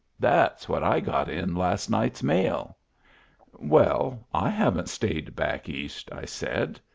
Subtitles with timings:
[0.19, 2.75] That's what I got in last night's mail.'*
[3.59, 6.79] "Well, I haven't stayed back East," I said.